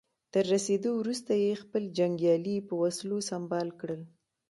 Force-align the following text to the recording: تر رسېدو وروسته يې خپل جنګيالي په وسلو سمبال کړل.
تر 0.33 0.43
رسېدو 0.53 0.91
وروسته 1.01 1.31
يې 1.43 1.53
خپل 1.63 1.83
جنګيالي 1.97 2.55
په 2.67 2.73
وسلو 2.81 3.17
سمبال 3.29 3.67
کړل. 3.79 4.01